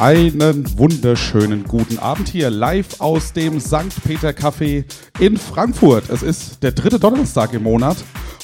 [0.00, 4.02] Einen wunderschönen guten Abend hier live aus dem St.
[4.04, 4.84] Peter Café
[5.20, 6.10] in Frankfurt.
[6.10, 7.98] Es ist der dritte Donnerstag im Monat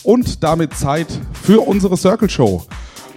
[0.05, 1.09] und damit Zeit
[1.43, 2.65] für unsere Circle Show.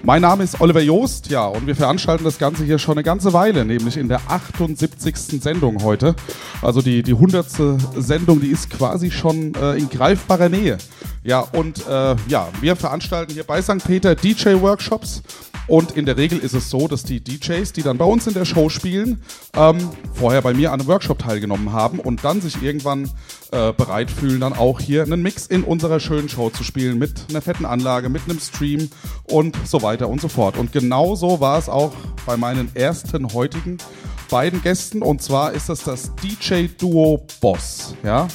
[0.06, 3.32] Mein Name ist Oliver Joost, ja, und wir veranstalten das Ganze hier schon eine ganze
[3.32, 5.16] Weile, nämlich in der 78.
[5.42, 6.14] Sendung heute.
[6.62, 7.48] Also die, die 100.
[7.96, 10.78] Sendung, die ist quasi schon äh, in greifbarer Nähe.
[11.24, 13.82] Ja, und äh, ja, wir veranstalten hier bei St.
[13.86, 15.24] Peter DJ-Workshops
[15.68, 18.34] und in der Regel ist es so, dass die DJs, die dann bei uns in
[18.34, 19.22] der Show spielen,
[19.56, 19.78] ähm,
[20.14, 23.10] vorher bei mir an einem Workshop teilgenommen haben und dann sich irgendwann
[23.54, 27.26] äh, bereit fühlen, dann auch hier einen Mix in unserer schönen Show zu spielen mit
[27.30, 28.90] einer fetten Anlage, mit einem Stream
[29.26, 30.58] und so weiter und so fort.
[30.58, 31.94] Und genauso war es auch
[32.26, 33.78] bei meinen ersten heutigen
[34.30, 37.94] beiden Gästen und zwar ist das das DJ-Duo Boss.
[38.04, 38.28] Ja,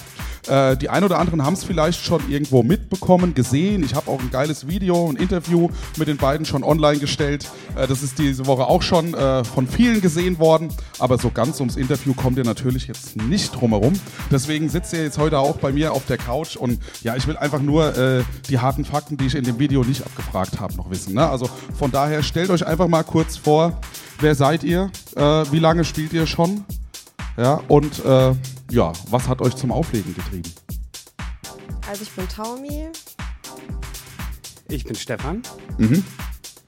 [0.48, 3.82] äh, die ein oder anderen haben es vielleicht schon irgendwo mitbekommen, gesehen.
[3.82, 7.48] Ich habe auch ein geiles Video, ein Interview mit den beiden schon online gestellt.
[7.76, 10.68] Äh, das ist diese Woche auch schon äh, von vielen gesehen worden.
[10.98, 13.92] Aber so ganz ums Interview kommt ihr natürlich jetzt nicht drumherum.
[14.30, 16.56] Deswegen sitzt ihr jetzt heute auch bei mir auf der Couch.
[16.56, 19.84] Und ja, ich will einfach nur äh, die harten Fakten, die ich in dem Video
[19.84, 21.14] nicht abgefragt habe, noch wissen.
[21.14, 21.28] Ne?
[21.28, 23.80] Also von daher stellt euch einfach mal kurz vor,
[24.20, 24.90] wer seid ihr?
[25.16, 26.64] Äh, wie lange spielt ihr schon?
[27.38, 28.34] Ja, und äh,
[28.72, 30.52] ja, was hat euch zum Auflegen getrieben?
[31.88, 32.88] Also ich bin Taumi.
[34.68, 35.42] Ich bin Stefan.
[35.78, 36.02] Mhm.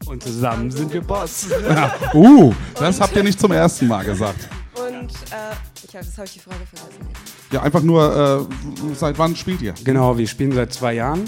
[0.06, 1.46] Und zusammen sind wir Boss.
[1.68, 4.48] Ja, uh, das habt ihr nicht zum ersten Mal gesagt.
[4.74, 5.54] Und äh,
[5.88, 7.08] ich hab, das habe ich die Frage vergessen.
[7.50, 9.74] Ja, einfach nur, äh, seit wann spielt ihr?
[9.82, 11.24] Genau, wir spielen seit zwei Jahren.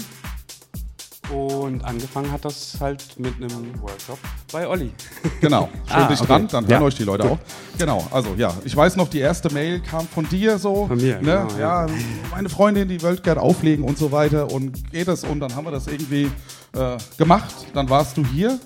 [1.31, 4.19] Und angefangen hat das halt mit einem Workshop
[4.51, 4.91] bei Olli.
[5.41, 6.27] Genau, schön Ah, dich okay.
[6.27, 6.87] dran, dann hören Ja.
[6.87, 7.37] euch die Leute auch.
[7.77, 10.87] Genau, also ja, ich weiß noch, die erste Mail kam von dir so.
[10.87, 11.45] Von mir, ne?
[11.47, 11.85] genau, ja.
[11.87, 11.93] ja.
[12.31, 15.65] meine Freundin, die wollte gerne auflegen und so weiter und geht es und dann haben
[15.65, 16.29] wir das irgendwie
[16.75, 17.53] äh, gemacht.
[17.73, 18.59] Dann warst du hier.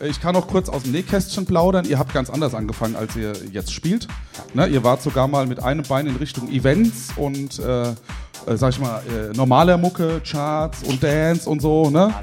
[0.00, 1.84] Ich kann noch kurz aus dem Nähkästchen plaudern.
[1.84, 4.06] Ihr habt ganz anders angefangen, als ihr jetzt spielt.
[4.54, 4.68] Ne?
[4.68, 7.94] Ihr wart sogar mal mit einem Bein in Richtung Events und, äh, äh,
[8.54, 11.90] sag ich mal, äh, normaler Mucke, Charts und Dance und so.
[11.90, 12.14] Ne?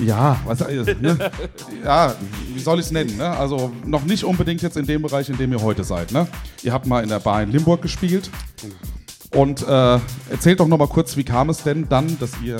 [0.00, 1.30] Ja, was, ne?
[1.84, 2.14] ja,
[2.52, 3.16] wie soll ich es nennen?
[3.16, 3.28] Ne?
[3.30, 6.10] Also noch nicht unbedingt jetzt in dem Bereich, in dem ihr heute seid.
[6.10, 6.26] Ne?
[6.64, 8.30] Ihr habt mal in der Bar in Limburg gespielt.
[9.34, 9.98] Und äh,
[10.30, 12.56] erzählt doch noch mal kurz, wie kam es denn dann, dass ihr,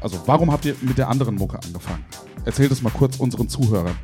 [0.00, 2.04] also warum habt ihr mit der anderen Mucke angefangen?
[2.46, 3.96] Erzählt es mal kurz unseren Zuhörern.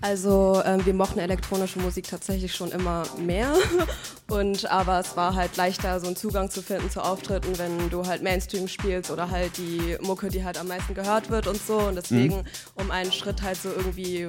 [0.00, 3.54] Also ähm, wir mochten elektronische Musik tatsächlich schon immer mehr.
[4.28, 8.04] Und aber es war halt leichter, so einen Zugang zu finden zu Auftritten, wenn du
[8.04, 11.78] halt Mainstream spielst oder halt die Mucke, die halt am meisten gehört wird und so.
[11.78, 12.44] Und deswegen,
[12.74, 14.26] um einen Schritt halt so irgendwie,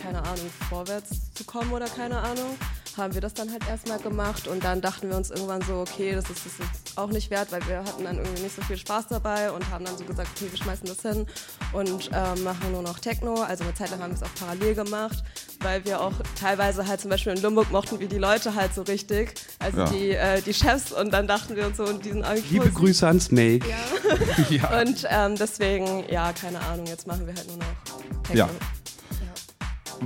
[0.00, 2.56] keine Ahnung, vorwärts zu kommen oder keine Ahnung,
[2.96, 6.12] haben wir das dann halt erstmal gemacht und dann dachten wir uns irgendwann so, okay,
[6.14, 8.76] das ist das jetzt auch nicht wert, weil wir hatten dann irgendwie nicht so viel
[8.76, 11.26] Spaß dabei und haben dann so gesagt, okay, wir schmeißen das hin
[11.72, 13.42] und ähm, machen nur noch Techno.
[13.42, 15.22] Also eine Zeit lang haben wir es auch parallel gemacht,
[15.60, 18.82] weil wir auch teilweise halt zum Beispiel in Limburg mochten wir die Leute halt so
[18.82, 19.84] richtig, also Ja.
[19.90, 22.70] die, äh, die Chefs und dann dachten wir uns so, und die sind eigentlich Liebe
[22.70, 23.64] Grüße an Snake.
[24.50, 24.80] ja.
[24.80, 28.46] und ähm, deswegen, ja, keine Ahnung, jetzt machen wir halt nur noch Techno.
[28.46, 28.48] Ja.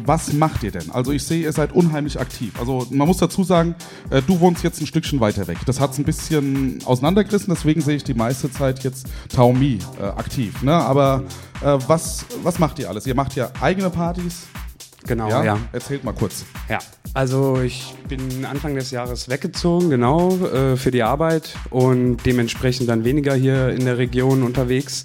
[0.04, 0.90] Was macht ihr denn?
[0.90, 2.52] Also ich sehe, ihr seid unheimlich aktiv.
[2.58, 3.74] Also man muss dazu sagen,
[4.10, 5.58] äh, du wohnst jetzt ein Stückchen weiter weg.
[5.66, 10.04] Das hat es ein bisschen auseinandergerissen, deswegen sehe ich die meiste Zeit jetzt Taomi äh,
[10.04, 10.62] aktiv.
[10.62, 10.72] Ne?
[10.72, 11.22] Aber
[11.62, 13.06] äh, was, was macht ihr alles?
[13.06, 14.46] Ihr macht ja eigene Partys.
[15.06, 15.58] Genau, ja.
[15.72, 16.46] Erzählt mal kurz.
[16.68, 16.78] Ja,
[17.12, 23.04] also ich bin Anfang des Jahres weggezogen, genau, äh, für die Arbeit und dementsprechend dann
[23.04, 25.04] weniger hier in der Region unterwegs.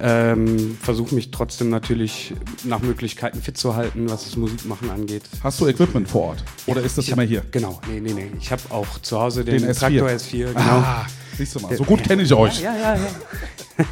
[0.00, 5.22] Ähm, Versuche mich trotzdem natürlich nach Möglichkeiten fit zu halten, was das Musikmachen angeht.
[5.42, 6.44] Hast du Equipment vor Ort?
[6.66, 7.42] Oder ist das immer hab, hier?
[7.50, 8.30] Genau, nee, nee, nee.
[8.38, 9.78] Ich habe auch zu Hause den, Den S4.
[9.78, 10.60] Traktor S4, genau.
[10.60, 11.06] Ah,
[11.36, 12.60] siehst du mal, so gut kenne ich euch.
[12.62, 13.82] Ja, ja, ja.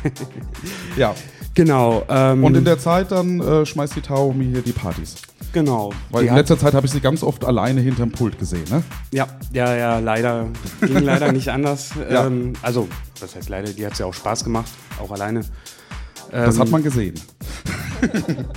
[0.96, 1.14] Ja.
[1.54, 2.04] Genau.
[2.08, 5.16] Ähm, Und in der Zeit dann äh, schmeißt die Taomi hier die Partys.
[5.52, 5.92] genau.
[6.10, 8.64] Weil in letzter Zeit habe ich sie ganz oft alleine hinterm Pult gesehen.
[8.70, 8.82] Ne?
[9.12, 10.48] Ja, ja, ja, leider.
[10.80, 11.90] Ging leider nicht anders.
[12.10, 12.26] Ja.
[12.26, 12.88] Ähm, also,
[13.20, 14.70] das heißt leider, die hat ja auch Spaß gemacht,
[15.02, 15.40] auch alleine.
[16.30, 17.14] Das Ähm, hat man gesehen.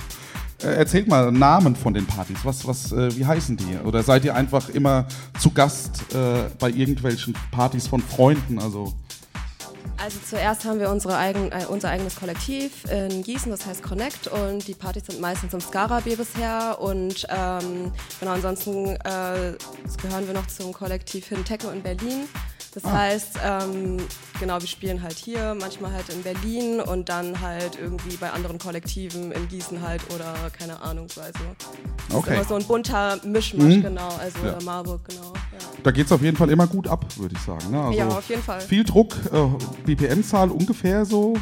[0.62, 2.38] Äh, Erzählt mal Namen von den Partys.
[2.44, 3.76] Was, was, äh, wie heißen die?
[3.84, 5.06] Oder seid ihr einfach immer
[5.38, 8.58] zu Gast äh, bei irgendwelchen Partys von Freunden?
[8.58, 8.94] Also
[10.02, 14.28] Also zuerst haben wir unsere eigen, äh, unser eigenes Kollektiv in Gießen, das heißt Connect
[14.28, 19.54] und die Partys sind meistens im Skara-B bisher und ähm, genau ansonsten äh,
[20.00, 22.26] gehören wir noch zum Kollektiv Techno in Berlin.
[22.74, 23.98] Das heißt, ähm,
[24.40, 28.58] genau, wir spielen halt hier, manchmal halt in Berlin und dann halt irgendwie bei anderen
[28.58, 31.20] Kollektiven in Gießen halt oder keine Ahnung, so.
[31.20, 31.38] Also
[32.08, 32.30] das Okay.
[32.30, 33.82] ist immer so ein bunter Mischmasch, Mhm.
[33.82, 34.08] genau.
[34.18, 34.58] Also Ja.
[34.64, 35.32] Marburg, genau.
[35.34, 35.40] Ja.
[35.84, 37.70] Da geht es auf jeden Fall immer gut ab, würde ich sagen.
[37.70, 37.80] Ne?
[37.80, 38.60] Also Ja, auf jeden Fall.
[38.60, 39.46] Viel Druck, äh,
[39.84, 41.34] BPM-Zahl ungefähr so.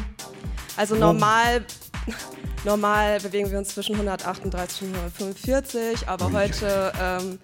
[0.77, 1.65] Also normal,
[2.63, 7.39] normal bewegen wir uns zwischen 138 und 145, aber heute ähm,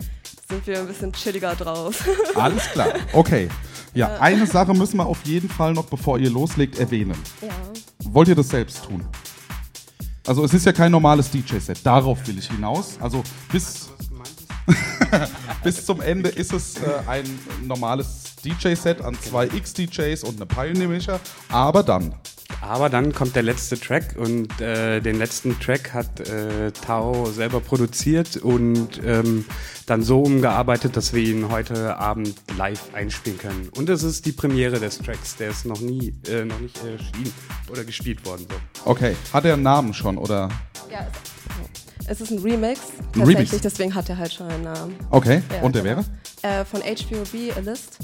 [0.47, 2.07] sind wir ein bisschen chilliger drauf.
[2.35, 2.93] Alles klar.
[3.13, 3.49] Okay.
[3.93, 7.17] Ja, eine Sache müssen wir auf jeden Fall noch, bevor ihr loslegt, erwähnen.
[7.41, 7.49] ja.
[8.11, 9.05] Wollt ihr das selbst tun?
[10.25, 11.85] Also es ist ja kein normales DJ-Set.
[11.85, 12.97] Darauf will ich hinaus.
[13.01, 13.89] Also bis,
[15.63, 17.23] bis zum Ende ist es äh, ein
[17.65, 21.19] normales DJ-Set an zwei X-DJs und eine Pioneer-Mischer.
[21.49, 22.13] Aber dann.
[22.61, 27.61] Aber dann kommt der letzte Track und äh, den letzten Track hat äh, Tao selber
[27.61, 29.45] produziert und ähm,
[29.85, 33.69] dann so umgearbeitet, dass wir ihn heute Abend live einspielen können.
[33.75, 37.33] Und es ist die Premiere des Tracks, der ist noch nie, äh, noch nicht erschienen
[37.71, 38.45] oder gespielt worden.
[38.49, 38.91] So.
[38.91, 39.15] Okay.
[39.33, 40.49] Hat er einen Namen schon oder?
[40.91, 41.07] ja
[42.07, 43.61] es, es ist ein Remix, Ein tatsächlich, Remix.
[43.61, 44.95] deswegen hat er halt schon einen Namen.
[45.11, 45.41] Okay.
[45.53, 46.03] Ja, und der genau.
[46.41, 46.61] wäre?
[46.61, 47.99] Äh, von HBOB, A List.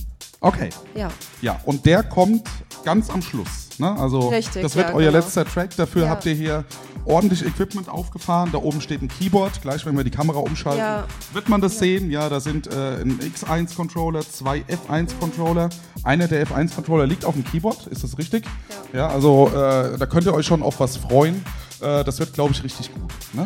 [0.46, 0.70] Okay.
[0.96, 1.10] Ja.
[1.42, 2.48] Ja, und der kommt
[2.84, 3.70] ganz am Schluss.
[3.80, 3.92] Ne?
[4.00, 5.18] Also Richtig, das wird ja, euer genau.
[5.24, 5.76] letzter Track.
[5.76, 6.10] Dafür Ja.
[6.10, 6.64] habt ihr hier
[7.04, 8.50] ordentlich Equipment aufgefahren.
[8.52, 9.62] Da oben steht ein Keyboard.
[9.62, 11.06] Gleich, wenn wir die Kamera umschalten, Ja.
[11.34, 12.10] wird man das sehen.
[12.12, 15.70] Ja, da sind äh, ein X1-Controller, zwei F1-Controller.
[16.04, 17.88] Einer der F1-Controller liegt auf dem Keyboard.
[17.88, 18.46] Ist das richtig?
[18.94, 19.08] Ja.
[19.08, 21.44] also äh, da könnt ihr euch schon auf was freuen.
[21.82, 23.12] Äh, das wird, glaube ich, richtig gut.
[23.34, 23.46] Ne?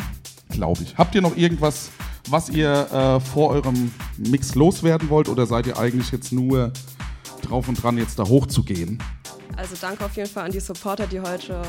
[0.50, 0.98] Glaube ich.
[0.98, 1.90] Habt ihr noch irgendwas,
[2.28, 5.30] was ihr äh, vor eurem Mix loswerden wollt?
[5.30, 6.72] Oder seid ihr eigentlich jetzt nur
[7.44, 9.02] drauf und dran, jetzt da hochzugehen?
[9.58, 11.62] Also danke auf jeden Fall an die Supporter, die heute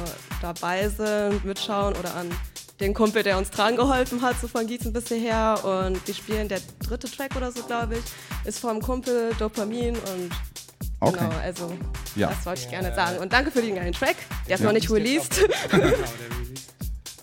[0.43, 2.29] dabei sind, mitschauen oder an
[2.79, 5.58] den Kumpel, der uns dran geholfen hat, so von Gießen bis hierher.
[5.64, 8.05] Und wir spielen der dritte Track oder so, glaube ich,
[8.49, 10.31] ist vom Kumpel Dopamin und
[11.02, 11.17] Okay.
[11.19, 11.73] genau, also
[12.14, 12.29] Ja.
[12.29, 13.19] das wollte ich gerne sagen.
[13.20, 14.17] Und danke für den geilen Track.
[14.47, 14.67] Der ist Ja.
[14.67, 15.41] noch nicht released.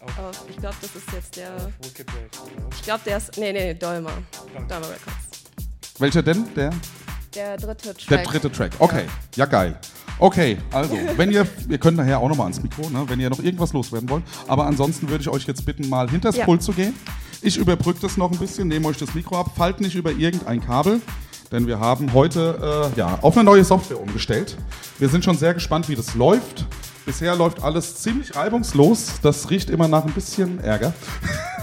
[0.08, 1.56] auf Auf- ich glaube, das ist jetzt der.
[1.82, 2.70] Wicked Wave?
[2.76, 3.38] Ich glaube, der ist.
[3.38, 4.12] Nee, nee, Dolmer.
[4.68, 5.44] Dolmer Records.
[6.00, 6.46] Welcher denn?
[6.56, 6.70] Der?
[7.36, 8.08] Der dritte Track.
[8.10, 8.72] Der dritte Track.
[8.80, 9.06] Okay,
[9.36, 9.78] ja geil.
[10.20, 13.40] Okay, also, wenn ihr, ihr könnt nachher auch nochmal ans Mikro, ne, wenn ihr noch
[13.40, 14.24] irgendwas loswerden wollt.
[14.48, 16.46] Aber ansonsten würde ich euch jetzt bitten, mal hinters Ja.
[16.46, 16.94] Pult zu gehen.
[17.42, 20.60] Ich überbrücke das noch ein bisschen, nehme euch das Mikro ab, fallt nicht über irgendein
[20.60, 21.00] Kabel,
[21.52, 24.58] denn wir haben heute äh, ja, auf eine neue Software umgestellt.
[24.98, 26.66] Wir sind schon sehr gespannt, wie das läuft.
[27.08, 29.22] Bisher läuft alles ziemlich reibungslos.
[29.22, 30.94] Das riecht immer nach ein bisschen Ärger.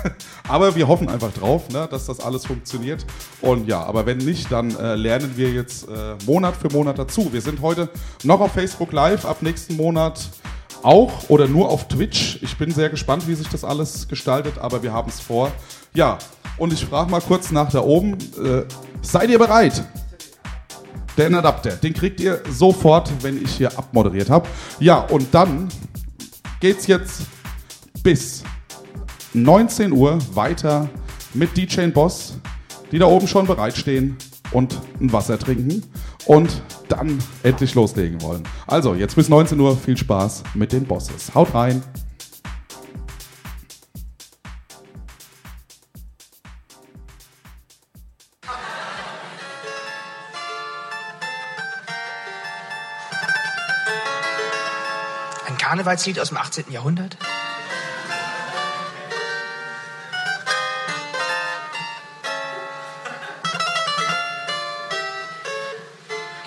[0.49, 3.05] Aber wir hoffen einfach drauf, ne, dass das alles funktioniert.
[3.43, 7.31] Und ja, aber wenn nicht, dann äh, lernen wir jetzt äh, Monat für Monat dazu.
[7.31, 7.91] Wir sind heute
[8.23, 10.31] noch auf Facebook Live, ab nächsten Monat
[10.82, 12.38] auch oder nur auf Twitch.
[12.43, 15.52] Ich bin sehr gespannt, wie sich das alles gestaltet, aber wir haben es vor.
[15.94, 16.19] Ja,
[16.56, 18.14] und ich frage mal kurz nach da oben.
[18.43, 18.62] Äh,
[19.02, 19.85] seid ihr bereit?
[21.16, 24.49] Den Adapter, den kriegt ihr sofort, wenn ich hier abmoderiert habe.
[24.81, 25.69] Ja, und dann
[26.61, 27.22] geht's jetzt
[28.02, 28.43] bis
[29.32, 30.88] 19 Uhr weiter
[31.32, 32.38] mit DJ Boss,
[32.90, 34.16] die da oben schon bereitstehen
[34.50, 35.82] und ein Wasser trinken
[36.26, 38.43] und dann endlich loslegen wollen.
[38.66, 41.34] Also, jetzt bis 19 Uhr viel Spaß mit den Bosses.
[41.34, 41.82] Haut rein!
[55.85, 56.73] Karnevalslied aus dem 18.
[56.73, 57.19] Jahrhundert?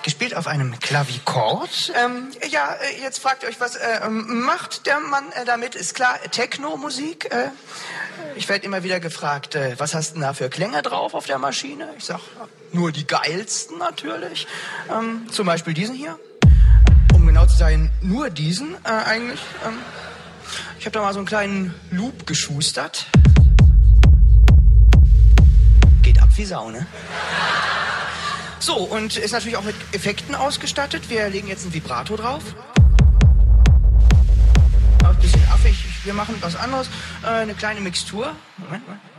[0.02, 1.94] Gespielt auf einem Klavikord.
[2.04, 5.76] Ähm, ja, äh, jetzt fragt ihr euch, was äh, ähm, macht der Mann äh, damit?
[5.76, 7.32] Ist klar, Techno-Musik.
[7.32, 7.50] Äh,
[8.36, 11.28] ich werde immer wieder gefragt, äh, was hast du denn da für Klänge drauf auf
[11.28, 11.94] der Maschine?
[11.98, 12.22] Ich sag,
[12.72, 14.48] nur die geilsten natürlich.
[14.90, 16.18] Ähm, zum Beispiel diesen hier
[17.38, 19.40] genau zu sein, nur diesen äh, eigentlich.
[19.64, 19.78] Ähm,
[20.80, 23.06] ich habe da mal so einen kleinen Loop geschustert.
[26.02, 26.88] Geht ab wie Sau, ne?
[28.58, 31.12] So, und ist natürlich auch mit Effekten ausgestattet.
[31.12, 32.42] Wir legen jetzt ein Vibrato drauf.
[35.04, 35.86] Ein bisschen affig.
[36.06, 36.90] Wir machen was anderes.
[37.24, 38.34] Äh, eine kleine Mixtur.
[38.58, 39.17] Moment, Moment.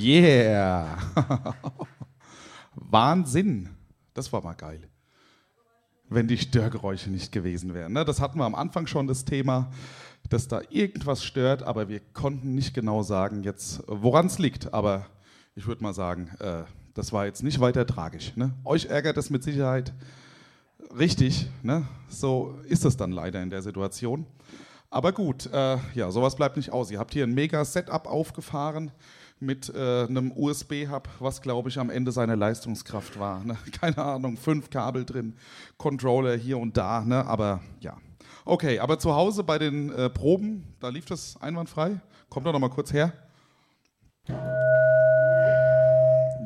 [0.00, 0.98] Yeah.
[2.74, 3.68] Wahnsinn.
[4.14, 4.88] Das war mal geil.
[6.08, 7.92] Wenn die Störgeräusche nicht gewesen wären.
[7.92, 8.04] Ne?
[8.04, 9.70] Das hatten wir am Anfang schon das Thema,
[10.28, 14.74] dass da irgendwas stört, aber wir konnten nicht genau sagen, jetzt woran es liegt.
[14.74, 15.06] Aber
[15.54, 18.36] ich würde mal sagen, äh, das war jetzt nicht weiter tragisch.
[18.36, 18.52] Ne?
[18.64, 19.94] Euch ärgert es mit Sicherheit
[20.98, 21.48] richtig.
[21.62, 21.86] Ne?
[22.08, 24.26] So ist es dann leider in der Situation.
[24.90, 26.90] Aber gut, äh, ja, sowas bleibt nicht aus.
[26.90, 28.90] Ihr habt hier ein mega Setup aufgefahren
[29.40, 33.42] mit äh, einem USB-Hub, was glaube ich am Ende seiner Leistungskraft war.
[33.42, 33.56] Ne?
[33.80, 35.34] Keine Ahnung, fünf Kabel drin,
[35.78, 37.26] Controller hier und da, ne?
[37.26, 37.96] aber ja.
[38.44, 42.00] Okay, aber zu Hause bei den äh, Proben, da lief das einwandfrei.
[42.28, 43.12] Kommt doch noch mal kurz her.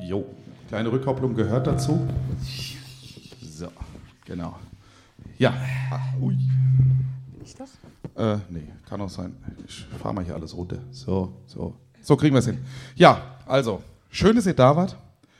[0.00, 0.24] Jo,
[0.68, 2.06] kleine Rückkopplung gehört dazu.
[3.42, 3.68] So,
[4.24, 4.56] genau.
[5.38, 5.54] Ja.
[5.90, 6.36] Ah, ui.
[6.36, 7.70] Bin ich das?
[8.16, 9.36] Äh, nee, kann auch sein.
[9.66, 10.78] Ich fahre mal hier alles runter.
[10.90, 11.74] So, so.
[12.04, 12.58] So kriegen wir es hin.
[12.96, 14.96] Ja, also, schön, dass ihr da wart,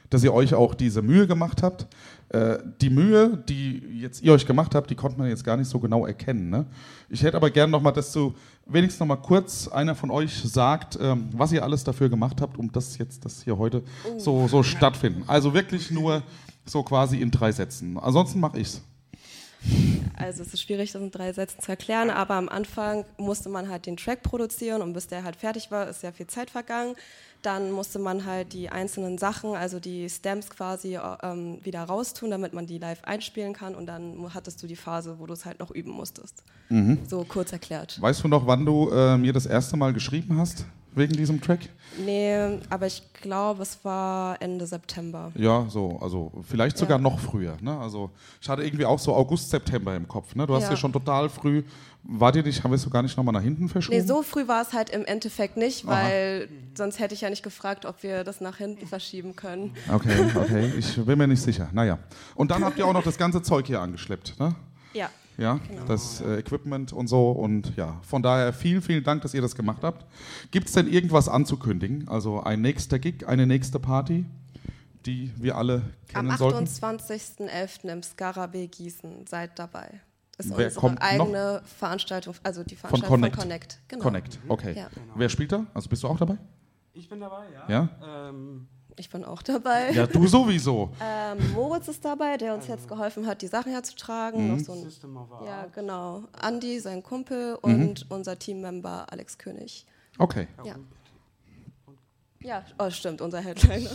[0.08, 1.86] dass ihr euch auch diese Mühe gemacht habt.
[2.30, 5.68] Äh, die Mühe, die jetzt ihr euch gemacht habt, die konnte man jetzt gar nicht
[5.68, 6.48] so genau erkennen.
[6.48, 6.64] Ne?
[7.10, 8.34] Ich hätte aber gerne nochmal, dass du
[8.64, 12.72] wenigstens nochmal kurz einer von euch sagt, ähm, was ihr alles dafür gemacht habt, um
[12.72, 13.82] das jetzt, das hier heute
[14.16, 15.24] so, so stattfinden.
[15.26, 16.22] Also wirklich nur
[16.64, 17.98] so quasi in drei Sätzen.
[17.98, 18.80] Ansonsten mache ich's.
[20.16, 23.68] Also es ist schwierig, das in drei Sätzen zu erklären, aber am Anfang musste man
[23.68, 26.94] halt den Track produzieren und bis der halt fertig war, ist sehr viel Zeit vergangen.
[27.42, 32.54] Dann musste man halt die einzelnen Sachen, also die Stamps quasi ähm, wieder raustun, damit
[32.54, 35.58] man die live einspielen kann und dann hattest du die Phase, wo du es halt
[35.58, 36.42] noch üben musstest.
[36.70, 37.00] Mhm.
[37.06, 38.00] So kurz erklärt.
[38.00, 40.64] Weißt du noch, wann du äh, mir das erste Mal geschrieben hast?
[40.94, 41.60] Wegen diesem Track?
[42.04, 45.32] Nee, aber ich glaube, es war Ende September.
[45.34, 47.02] Ja, so, also vielleicht sogar ja.
[47.02, 47.56] noch früher.
[47.60, 47.76] Ne?
[47.78, 50.34] Also ich hatte irgendwie auch so August, September im Kopf.
[50.34, 50.46] Ne?
[50.46, 50.70] Du hast ja.
[50.70, 51.62] ja schon total früh,
[52.02, 53.96] war dir nicht, haben wir es so gar nicht nochmal nach hinten verschoben?
[53.96, 56.54] Nee, so früh war es halt im Endeffekt nicht, weil Aha.
[56.74, 59.74] sonst hätte ich ja nicht gefragt, ob wir das nach hinten verschieben können.
[59.92, 61.68] Okay, okay, ich bin mir nicht sicher.
[61.72, 61.98] Naja.
[62.34, 64.54] Und dann habt ihr auch noch das ganze Zeug hier angeschleppt, ne?
[64.92, 65.84] Ja ja, genau.
[65.86, 67.30] das äh, Equipment und so.
[67.30, 70.06] Und ja, von daher vielen, vielen Dank, dass ihr das gemacht habt.
[70.50, 72.08] Gibt es denn irgendwas anzukündigen?
[72.08, 74.26] Also ein nächster Gig, eine nächste Party,
[75.06, 76.58] die wir alle kennen Am sollten?
[76.58, 77.88] Am 28.11.
[77.92, 79.26] im Skarabee Gießen.
[79.26, 80.00] Seid dabei.
[80.36, 81.68] Das ist Wer unsere eigene noch?
[81.68, 83.36] Veranstaltung, also die Veranstaltung von Connect.
[83.36, 83.80] Von Connect.
[83.86, 84.02] Genau.
[84.02, 84.74] Connect, okay.
[84.76, 84.88] Ja.
[85.14, 85.66] Wer spielt da?
[85.72, 86.38] Also bist du auch dabei?
[86.92, 87.88] Ich bin dabei, ja.
[88.02, 88.28] ja?
[88.28, 88.66] Ähm
[88.96, 89.90] ich bin auch dabei.
[89.92, 90.90] Ja, du sowieso.
[91.00, 94.48] ähm, Moritz ist dabei, der uns jetzt geholfen hat, die Sachen herzutragen.
[94.48, 94.56] Mhm.
[94.56, 96.24] Noch so ein, ja, genau.
[96.32, 98.14] Andi, sein Kumpel und mhm.
[98.14, 99.86] unser Teammember Alex König.
[100.18, 100.46] Okay.
[100.64, 100.76] Ja.
[102.44, 103.90] Ja, oh, stimmt, unser Headliner.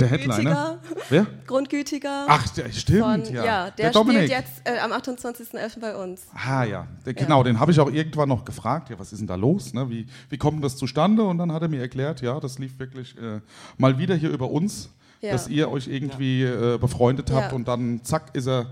[0.00, 0.78] Der Headliner?
[1.08, 1.24] Wer?
[1.46, 2.26] Grundgütiger.
[2.26, 3.44] Ach, der, stimmt, von, ja.
[3.44, 5.78] Ja, der, der spielt jetzt äh, am 28.11.
[5.78, 6.22] bei uns.
[6.34, 6.88] Ah, ja.
[7.06, 7.44] Der, genau, ja.
[7.44, 8.90] den habe ich auch irgendwann noch gefragt.
[8.90, 9.72] Ja, was ist denn da los?
[9.72, 9.88] Ne?
[9.88, 11.22] Wie, wie kommt das zustande?
[11.22, 13.40] Und dann hat er mir erklärt, ja, das lief wirklich äh,
[13.78, 14.90] mal wieder hier über uns,
[15.20, 15.30] ja.
[15.30, 18.66] dass ihr euch irgendwie äh, befreundet habt und dann zack ist er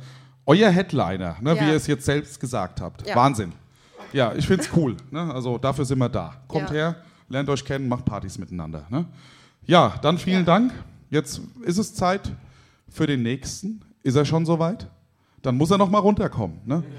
[0.44, 3.06] euer Headliner, ne, wie ihr es jetzt selbst gesagt habt.
[3.14, 3.52] Wahnsinn.
[4.12, 4.96] Ja, ich finde es cool.
[5.12, 5.32] Ne?
[5.32, 6.34] Also dafür sind wir da.
[6.48, 6.96] Kommt her
[7.30, 8.86] lernt euch kennen, macht Partys miteinander.
[8.90, 9.06] Ne?
[9.64, 10.44] Ja, dann vielen ja.
[10.44, 10.72] Dank.
[11.08, 12.30] Jetzt ist es Zeit
[12.88, 13.80] für den nächsten.
[14.02, 14.86] Ist er schon soweit?
[15.42, 16.58] Dann muss er noch mal runterkommen.
[16.66, 16.84] Ne?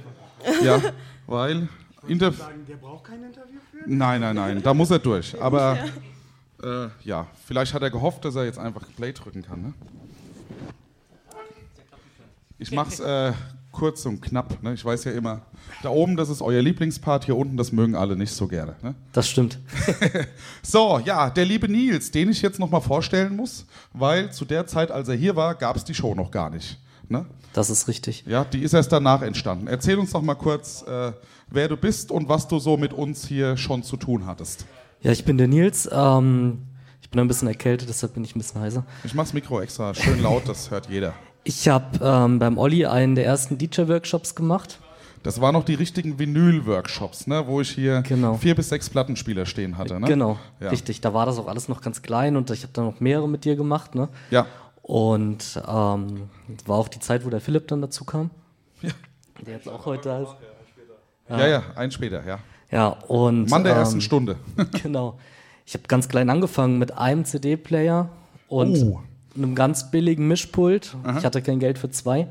[0.64, 0.82] Ja,
[1.28, 1.70] weil
[2.08, 3.88] Interv sagen, der braucht kein Interview für?
[3.88, 5.40] Nein, nein, nein, da muss er durch.
[5.40, 5.78] Aber
[6.64, 9.62] äh, ja, vielleicht hat er gehofft, dass er jetzt einfach Play drücken kann.
[9.62, 9.74] Ne?
[12.58, 13.34] Ich mach's äh,
[13.82, 14.62] kurz und knapp.
[14.62, 14.76] Ne?
[14.76, 15.42] Ich weiß ja immer,
[15.82, 18.76] da oben, das ist euer Lieblingspart, hier unten, das mögen alle nicht so gerne.
[18.84, 18.94] Ne?
[19.12, 19.58] Das stimmt.
[20.62, 24.92] so, ja, der liebe Nils, den ich jetzt nochmal vorstellen muss, weil zu der Zeit,
[24.92, 26.78] als er hier war, gab es die Show noch gar nicht.
[27.10, 27.26] Ne?
[27.54, 28.24] Das ist richtig.
[28.28, 29.66] Ja, die ist erst danach entstanden.
[29.66, 31.14] Erzähl uns doch mal kurz, äh,
[31.50, 34.68] wer du bist und was du so mit uns hier schon zu tun hattest.
[35.02, 35.90] Ja, ich bin der Nils.
[35.92, 36.60] Ähm,
[37.02, 38.86] ich bin ein bisschen erkältet, deshalb bin ich ein bisschen heiser.
[39.04, 41.16] Ich mach's Mikro extra schön laut, das hört jeder.
[41.44, 44.80] Ich habe ähm, beim Olli einen der ersten DJ-Workshops gemacht.
[45.24, 48.36] Das waren noch die richtigen Vinyl-Workshops, ne, wo ich hier genau.
[48.36, 50.00] vier bis sechs Plattenspieler stehen hatte.
[50.00, 50.08] Ne?
[50.08, 50.70] Genau, ja.
[50.70, 51.02] richtig.
[51.02, 53.46] Da war das auch alles noch ganz klein und ich habe da noch mehrere mit
[53.46, 53.94] dir gemacht.
[53.94, 54.10] Ne?
[54.32, 54.48] Ja.
[54.82, 56.30] Und ähm,
[56.66, 58.32] war auch die Zeit, wo der Philipp dann dazu kam.
[58.82, 58.92] Ja.
[59.46, 60.36] Der jetzt auch heute da ist.
[61.30, 62.40] Ja, ja, ja ein später, ja.
[62.72, 63.50] Ja, und.
[63.50, 64.38] Mann der ähm, ersten Stunde.
[64.84, 65.20] genau.
[65.66, 68.10] Ich habe ganz klein angefangen mit einem CD-Player
[68.48, 69.02] und oh.
[69.36, 70.96] Einem ganz billigen Mischpult.
[71.04, 71.20] Aha.
[71.20, 72.28] Ich hatte kein Geld für zwei.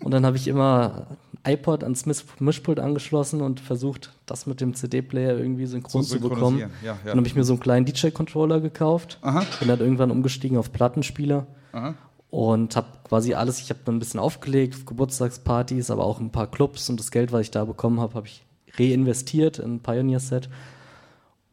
[0.00, 1.06] Und dann habe ich immer
[1.44, 2.04] iPod ans
[2.40, 6.58] Mischpult angeschlossen und versucht, das mit dem CD-Player irgendwie synchron zu, zu bekommen.
[6.58, 6.98] Ja, ja.
[7.04, 9.18] Dann habe ich mir so einen kleinen DJ-Controller gekauft.
[9.22, 9.44] Aha.
[9.58, 11.46] Bin dann irgendwann umgestiegen auf Plattenspieler.
[11.72, 11.94] Aha.
[12.30, 16.50] Und habe quasi alles, ich habe dann ein bisschen aufgelegt, Geburtstagspartys, aber auch ein paar
[16.50, 18.44] Clubs und das Geld, was ich da bekommen habe, habe ich
[18.78, 20.48] reinvestiert in ein Pioneer-Set.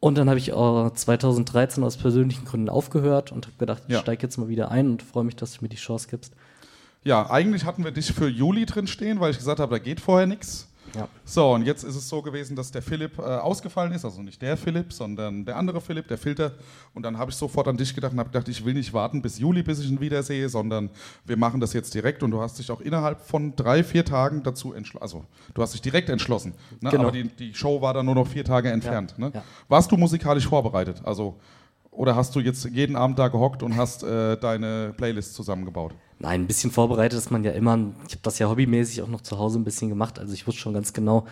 [0.04, 4.00] Und dann habe ich auch 2013 aus persönlichen Gründen aufgehört und habe gedacht, ich ja.
[4.00, 6.34] steige jetzt mal wieder ein und freue mich, dass du mir die Chance gibst.
[7.04, 10.00] Ja, eigentlich hatten wir dich für Juli drin stehen, weil ich gesagt habe, da geht
[10.00, 10.68] vorher nichts.
[10.94, 11.08] Ja.
[11.24, 14.40] So, und jetzt ist es so gewesen, dass der Philipp äh, ausgefallen ist, also nicht
[14.40, 16.52] der Philipp, sondern der andere Philipp, der Filter.
[16.94, 19.22] Und dann habe ich sofort an dich gedacht und habe gedacht, ich will nicht warten
[19.22, 20.90] bis Juli, bis ich ihn wiedersehe, sondern
[21.24, 22.22] wir machen das jetzt direkt.
[22.22, 25.02] Und du hast dich auch innerhalb von drei, vier Tagen dazu entschlossen.
[25.02, 25.24] Also,
[25.54, 26.54] du hast dich direkt entschlossen.
[26.80, 26.90] Ne?
[26.90, 27.04] Genau.
[27.04, 29.18] Aber die, die Show war dann nur noch vier Tage entfernt.
[29.18, 29.30] Ne?
[29.34, 29.42] ja.
[29.68, 31.02] Warst du musikalisch vorbereitet?
[31.04, 31.38] Also,
[31.90, 35.94] oder hast du jetzt jeden Abend da gehockt und hast äh, deine Playlist zusammengebaut?
[36.18, 37.76] Nein, ein bisschen vorbereitet ist man ja immer.
[38.06, 40.18] Ich habe das ja hobbymäßig auch noch zu Hause ein bisschen gemacht.
[40.18, 41.26] Also ich wusste schon ganz genau,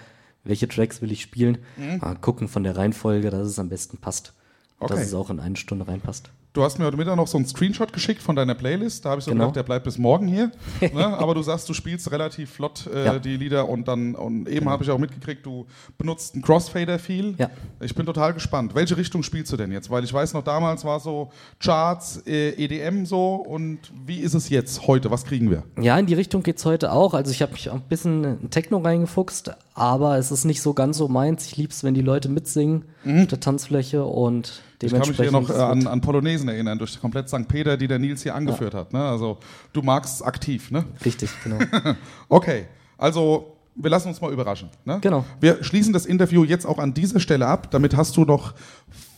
[0.45, 1.59] welche Tracks will ich spielen.
[2.01, 4.35] Mal gucken von der Reihenfolge, dass es am besten passt.
[4.78, 4.95] Okay.
[4.95, 6.30] Dass es auch in eine Stunde reinpasst.
[6.55, 9.07] Du hast mir heute Mittag noch so einen Screenshot geschickt von deiner Playlist.
[9.07, 9.44] Da habe ich so Genau.
[9.44, 10.50] gedacht, der bleibt bis morgen hier.
[10.92, 11.07] ne?
[11.18, 13.18] Aber du sagst, du spielst relativ flott äh, Ja.
[13.18, 15.64] die Lieder und dann und eben habe ich auch mitgekriegt, du
[15.96, 17.36] benutzt einen Crossfader viel.
[17.38, 17.48] Ja.
[17.80, 18.74] Ich bin total gespannt.
[18.74, 19.88] Welche Richtung spielst du denn jetzt?
[19.88, 24.50] Weil ich weiß noch, damals war so Charts, äh, EDM so und wie ist es
[24.50, 25.11] jetzt heute?
[25.11, 25.62] Was kriegen wir?
[25.80, 27.14] Ja, in die Richtung geht's heute auch.
[27.14, 30.74] Also ich habe mich auch ein bisschen in Techno reingefuchst, aber es ist nicht so
[30.74, 31.46] ganz so meins.
[31.46, 34.72] Ich lieb's, wenn die Leute mitsingen auf der Tanzfläche und Mhm.
[34.83, 37.49] Ich kann mich hier noch äh, an, an Polonesen erinnern, durch komplett St.
[37.49, 38.93] Peter, die der Nils hier angeführt hat.
[38.93, 39.03] Ne?
[39.03, 39.39] Also
[39.72, 40.85] du magst es aktiv, ne?
[41.05, 41.59] Richtig, genau.
[42.28, 42.66] Okay,
[42.99, 44.68] also wir lassen uns mal überraschen.
[44.85, 44.99] Ne?
[45.01, 45.24] Genau.
[45.41, 47.70] Wir schließen das Interview jetzt auch an dieser Stelle ab.
[47.70, 48.55] Damit hast du noch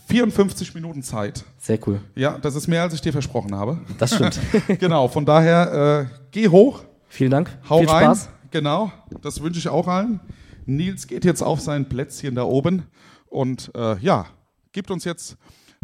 [0.07, 1.43] 54 Minuten Zeit.
[1.57, 2.01] Sehr cool.
[2.15, 3.79] Ja, das ist mehr, als ich dir versprochen habe.
[3.97, 4.39] Das stimmt.
[4.79, 7.57] genau, von daher äh, geh hoch, Vielen Dank.
[7.69, 8.03] hau Viel rein.
[8.05, 8.29] Spaß.
[8.51, 8.91] Genau,
[9.21, 10.19] das wünsche ich auch allen.
[10.65, 12.83] Nils geht jetzt auf sein Plätzchen da oben
[13.27, 14.27] und äh, ja,
[14.75, 15.37] gibt uns jetzt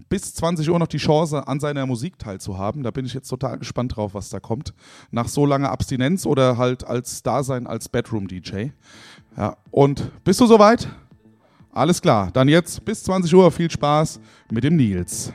[0.10, 2.84] bis 20 Uhr noch die Chance, an seiner Musik teilzuhaben.
[2.84, 4.74] Da bin ich jetzt total gespannt drauf, was da kommt.
[5.12, 8.72] Nach so langer Abstinenz oder halt als Dasein als Bedroom-DJ.
[9.38, 10.90] Ja, und bist du soweit?
[11.72, 14.20] Alles klar, dann jetzt bis 20 Uhr viel Spaß
[14.52, 15.32] mit dem Nils.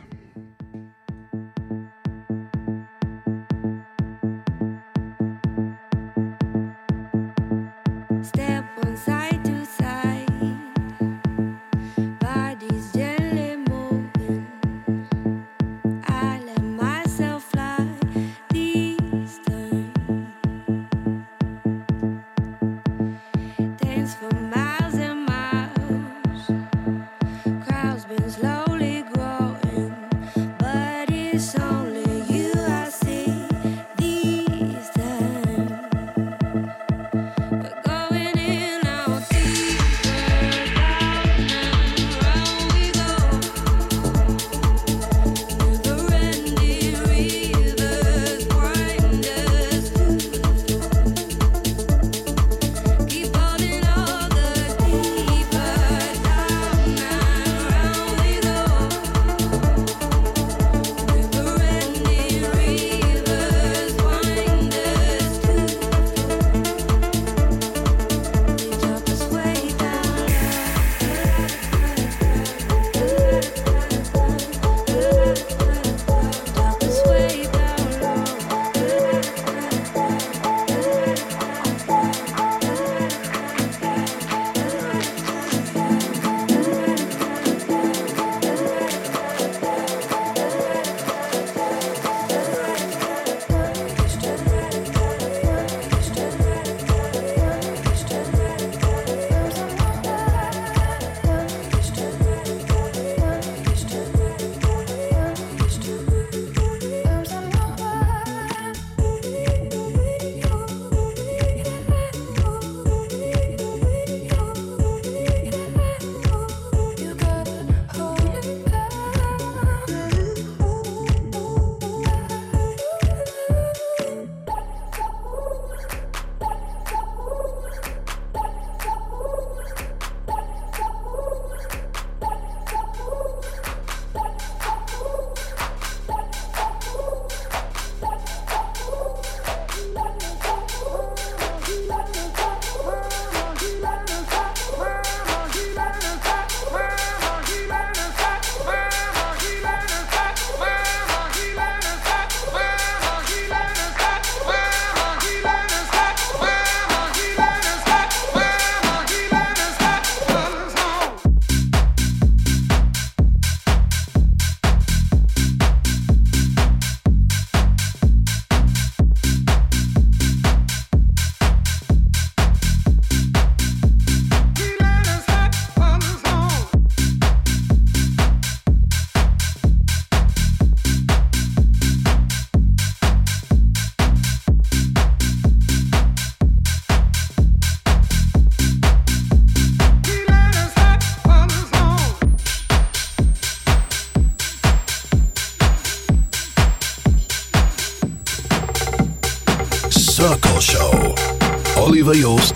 [202.06, 202.55] Oliver Joost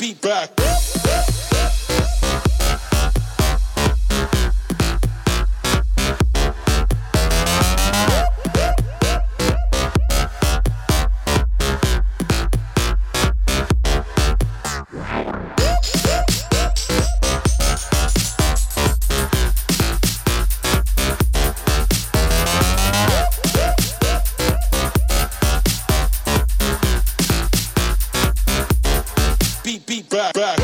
[0.00, 0.59] be back.
[30.10, 30.59] Back, back.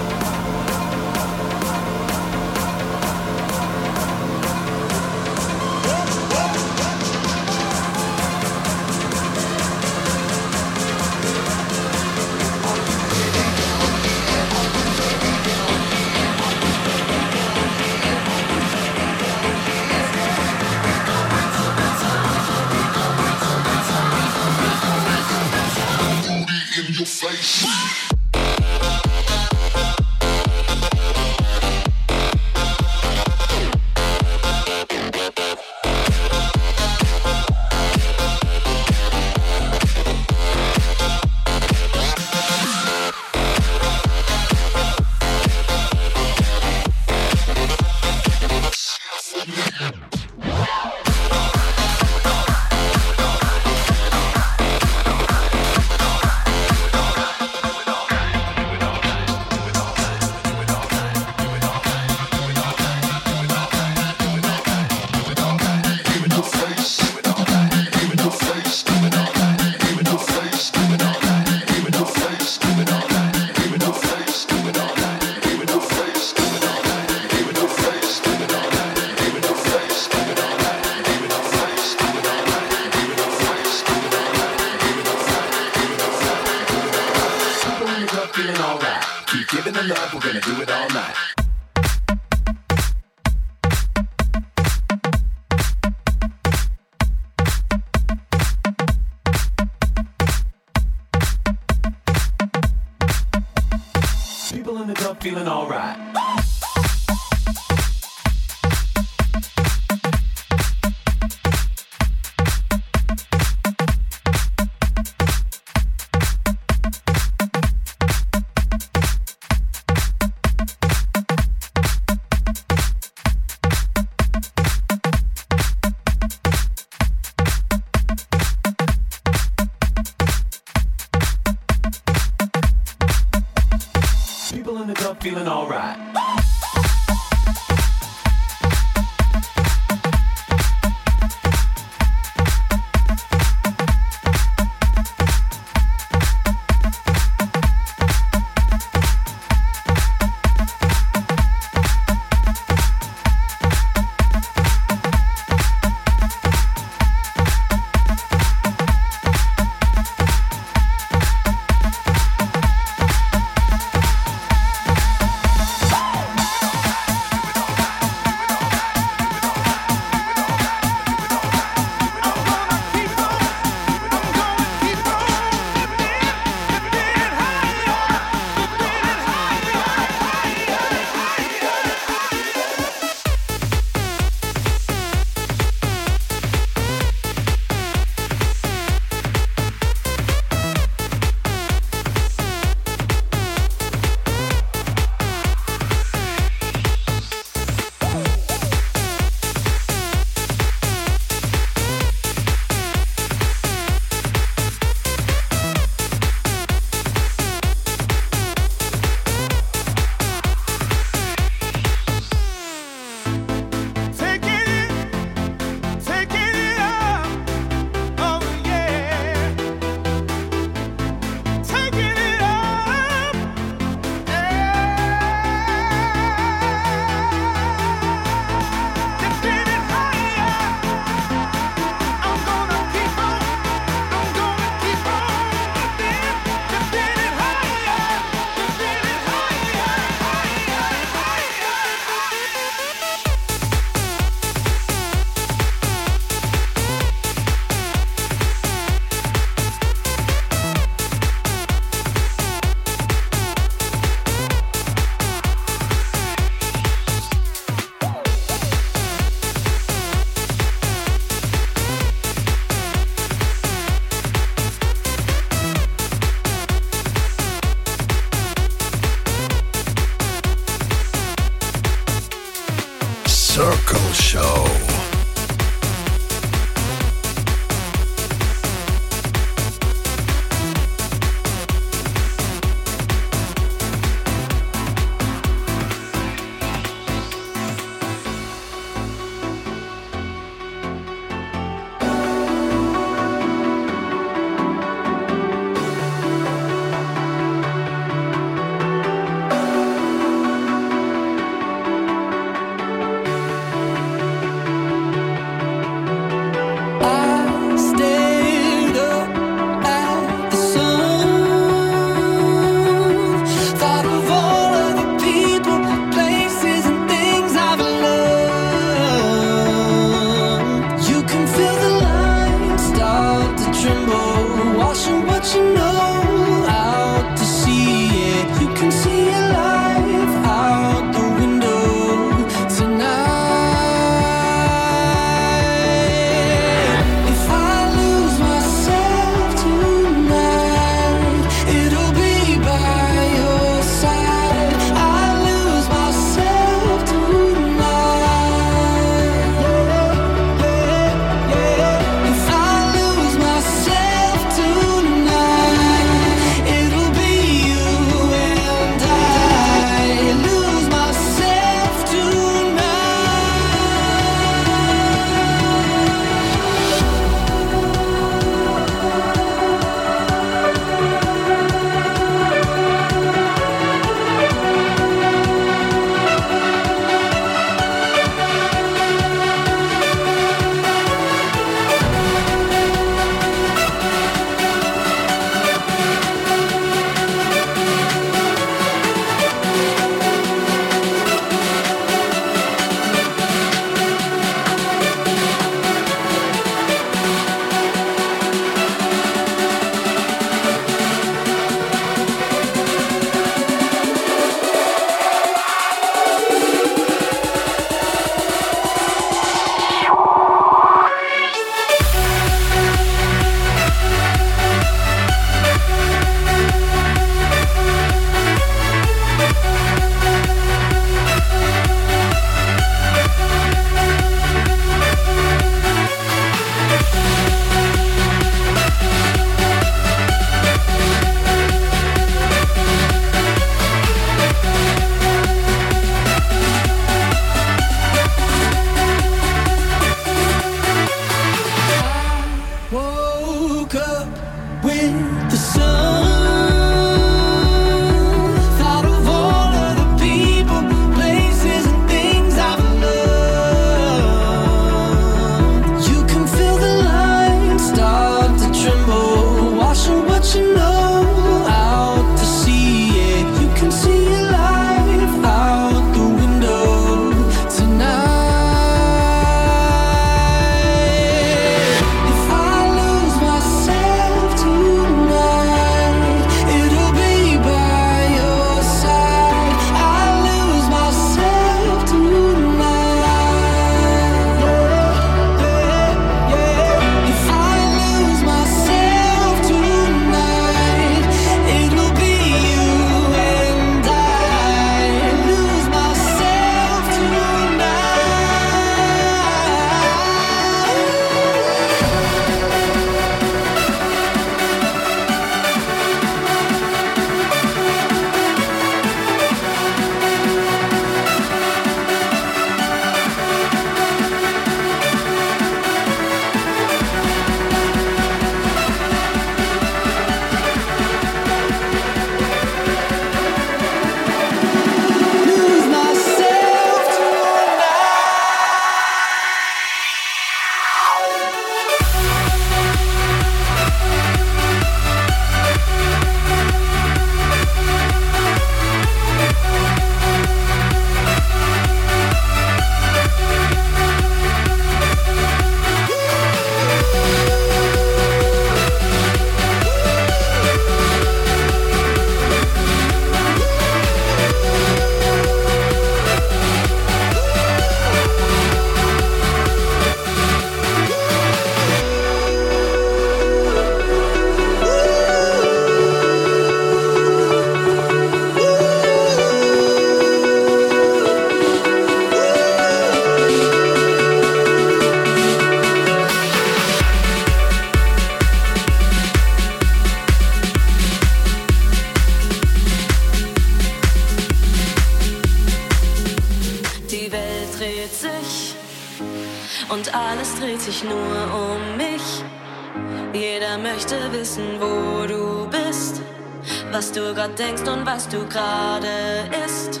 [597.46, 600.00] Grad denkst und was du gerade isst.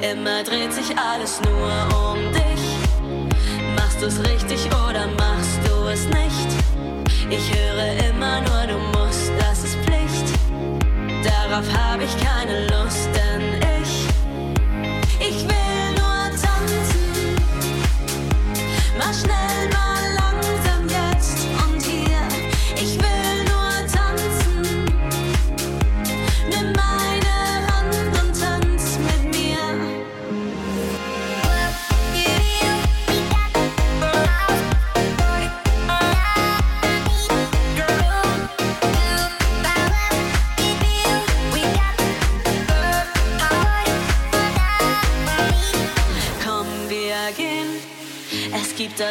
[0.00, 2.62] Immer dreht sich alles nur um dich.
[3.76, 6.48] Machst du's richtig oder machst du es nicht?
[7.30, 10.26] Ich höre immer nur, du musst, das ist Pflicht.
[11.22, 13.42] Darauf habe ich keine Lust, denn
[13.82, 14.06] ich,
[15.20, 17.36] ich will nur tanzen.
[18.98, 19.47] Mach schnell,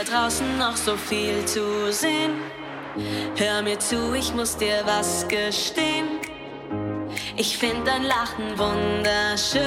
[0.03, 2.41] draußen noch so viel zu sehen.
[3.35, 6.19] Hör mir zu, ich muss dir was gestehen.
[7.35, 9.61] Ich find dein Lachen wunderschön.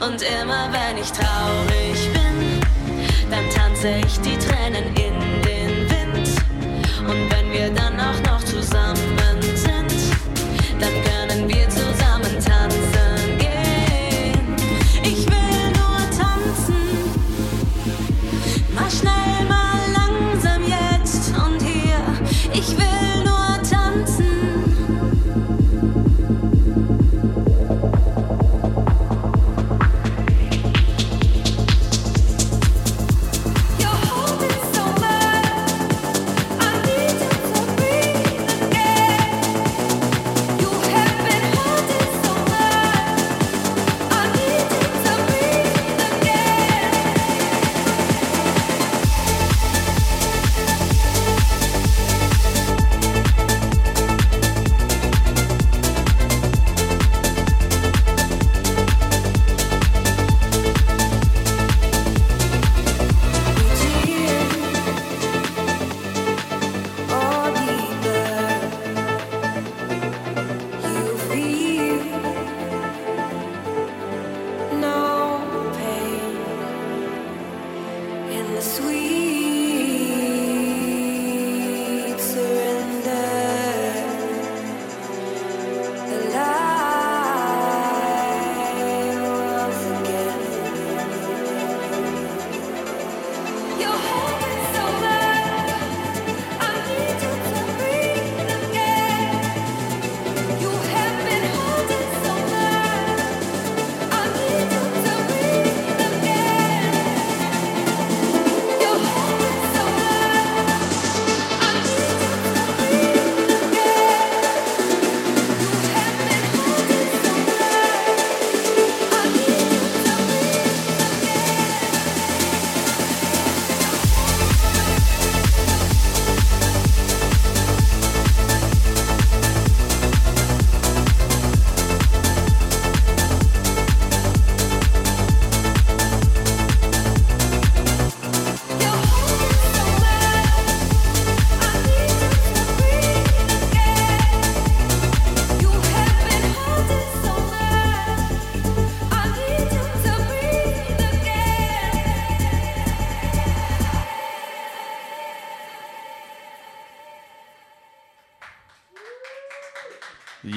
[0.00, 2.60] Und immer wenn ich traurig bin,
[3.30, 6.28] dann tanze ich die Tränen in den Wind.
[7.08, 8.96] Und wenn wir dann auch noch zusammen
[9.54, 9.65] sind,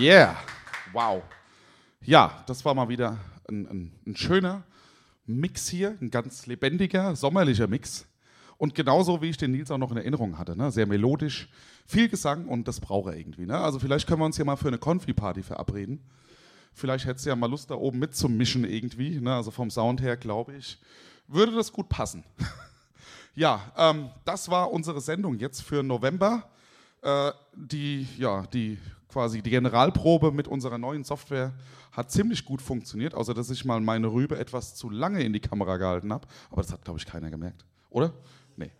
[0.10, 0.36] Yeah,
[0.92, 1.22] wow.
[2.02, 4.64] Ja, das war mal wieder ein, ein, ein schöner
[5.28, 8.08] Mix hier, ein ganz lebendiger, sommerlicher Mix.
[8.58, 10.72] Und genauso wie ich den Nils auch noch in Erinnerung hatte, ne?
[10.72, 11.48] sehr melodisch,
[11.86, 13.46] viel Gesang und das braucht er irgendwie.
[13.46, 13.56] Ne?
[13.56, 16.04] Also vielleicht können wir uns ja mal für eine Konfi-Party verabreden.
[16.74, 19.20] Vielleicht hättest du ja mal Lust, da oben mitzumischen irgendwie.
[19.20, 19.36] Ne?
[19.36, 20.80] Also vom Sound her, glaube ich,
[21.28, 22.24] würde das gut passen.
[23.36, 26.50] ja, ähm, das war unsere Sendung jetzt für November.
[27.04, 28.80] Äh, die, ja, die
[29.10, 31.54] quasi die Generalprobe mit unserer neuen Software
[31.92, 35.40] hat ziemlich gut funktioniert, außer dass ich mal meine Rübe etwas zu lange in die
[35.40, 36.28] Kamera gehalten habe.
[36.52, 37.66] Aber das hat, glaube ich, keiner gemerkt.
[37.90, 38.14] Oder?
[38.56, 38.72] Nee.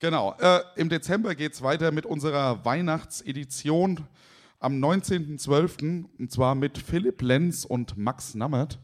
[0.00, 0.34] Genau.
[0.40, 4.00] Äh, Im Dezember geht es weiter mit unserer Weihnachtsedition
[4.58, 6.06] am 19.12.
[6.18, 8.78] und zwar mit Philipp Lenz und Max Nammert.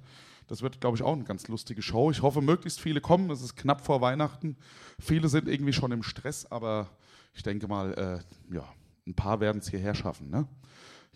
[0.47, 2.11] Das wird, glaube ich, auch eine ganz lustige Show.
[2.11, 3.31] Ich hoffe, möglichst viele kommen.
[3.31, 4.57] Es ist knapp vor Weihnachten.
[4.99, 6.89] Viele sind irgendwie schon im Stress, aber
[7.35, 8.65] ich denke mal, äh, ja,
[9.07, 10.29] ein paar werden es hierher schaffen.
[10.29, 10.47] Ne?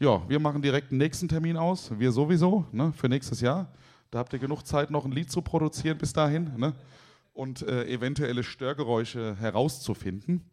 [0.01, 1.91] Ja, wir machen direkt den nächsten Termin aus.
[1.99, 3.73] Wir sowieso, ne, für nächstes Jahr.
[4.11, 6.53] Da habt ihr genug Zeit, noch ein Lied zu produzieren bis dahin.
[6.57, 6.75] Ne?
[7.35, 10.49] und äh, eventuelle Störgeräusche herauszufinden.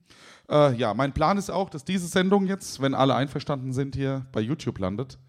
[0.50, 4.26] Äh, ja, mein Plan ist auch, dass diese Sendung jetzt, wenn alle einverstanden sind, hier
[4.32, 5.20] bei YouTube landet.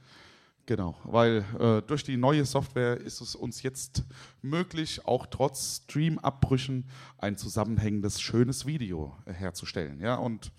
[0.65, 4.05] Genau, weil äh, durch die neue Software ist es uns jetzt
[4.41, 10.01] möglich, auch trotz Streamabbrüchen ein zusammenhängendes, schönes Video herzustellen.
[10.01, 10.53] Ja, und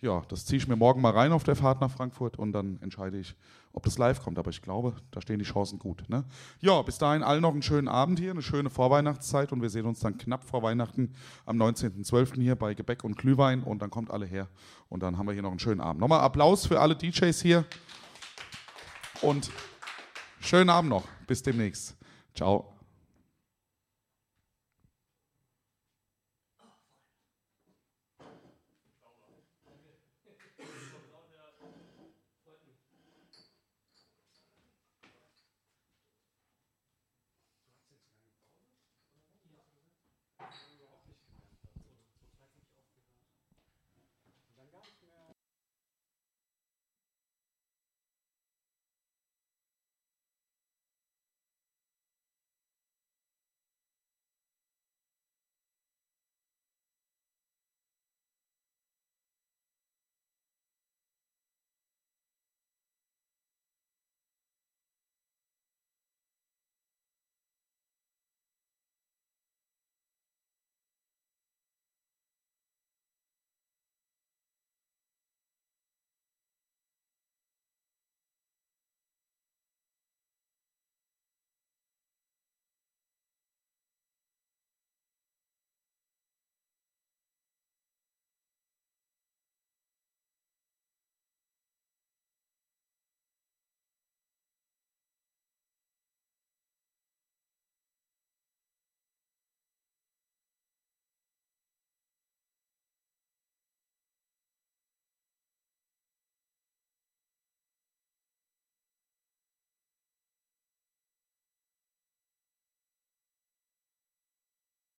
[0.00, 2.78] ja, das ziehe ich mir morgen mal rein auf der Fahrt nach Frankfurt und dann
[2.80, 3.34] entscheide ich,
[3.72, 4.38] ob das live kommt.
[4.38, 6.08] Aber ich glaube, da stehen die Chancen gut.
[6.08, 6.24] Ne?
[6.60, 9.86] Ja, bis dahin allen noch einen schönen Abend hier, eine schöne Vorweihnachtszeit und wir sehen
[9.86, 11.12] uns dann knapp vor Weihnachten
[11.44, 12.36] am 19.12.
[12.40, 14.48] hier bei Gebäck und Glühwein und dann kommt alle her
[14.88, 16.00] und dann haben wir hier noch einen schönen Abend.
[16.00, 17.64] Nochmal Applaus für alle DJs hier
[19.20, 19.50] und
[20.40, 21.04] schönen Abend noch.
[21.26, 21.96] Bis demnächst.
[22.34, 22.79] Ciao.